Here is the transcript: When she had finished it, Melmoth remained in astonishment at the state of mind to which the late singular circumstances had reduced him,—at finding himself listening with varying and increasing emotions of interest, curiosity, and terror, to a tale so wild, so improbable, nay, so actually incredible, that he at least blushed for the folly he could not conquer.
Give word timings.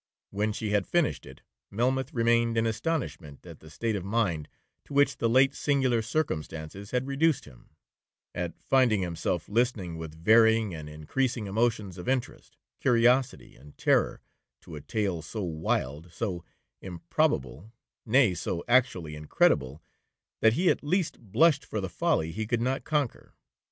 When 0.31 0.51
she 0.51 0.71
had 0.71 0.87
finished 0.87 1.27
it, 1.27 1.41
Melmoth 1.69 2.11
remained 2.11 2.57
in 2.57 2.65
astonishment 2.65 3.45
at 3.45 3.59
the 3.59 3.69
state 3.69 3.95
of 3.95 4.03
mind 4.03 4.49
to 4.85 4.95
which 4.95 5.17
the 5.19 5.29
late 5.29 5.53
singular 5.53 6.01
circumstances 6.01 6.89
had 6.89 7.05
reduced 7.05 7.45
him,—at 7.45 8.59
finding 8.63 9.03
himself 9.03 9.47
listening 9.47 9.97
with 9.99 10.15
varying 10.17 10.73
and 10.73 10.89
increasing 10.89 11.45
emotions 11.45 11.99
of 11.99 12.09
interest, 12.09 12.57
curiosity, 12.79 13.55
and 13.55 13.77
terror, 13.77 14.21
to 14.61 14.75
a 14.75 14.81
tale 14.81 15.21
so 15.21 15.43
wild, 15.43 16.11
so 16.11 16.43
improbable, 16.81 17.71
nay, 18.03 18.33
so 18.33 18.63
actually 18.67 19.13
incredible, 19.15 19.83
that 20.39 20.53
he 20.53 20.71
at 20.71 20.83
least 20.83 21.19
blushed 21.19 21.63
for 21.63 21.79
the 21.79 21.87
folly 21.89 22.31
he 22.31 22.47
could 22.47 22.59
not 22.59 22.83
conquer. 22.83 23.35